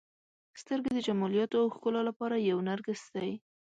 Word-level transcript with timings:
•سترګې 0.61 0.91
د 0.93 0.99
جمالیاتو 1.07 1.55
او 1.63 1.67
ښکلا 1.75 2.01
لپاره 2.09 2.45
یو 2.49 2.57
نرګس 2.69 3.01
دی. 3.15 3.31